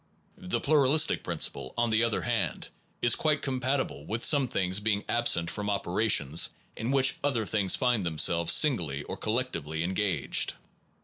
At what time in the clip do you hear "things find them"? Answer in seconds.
7.45-8.17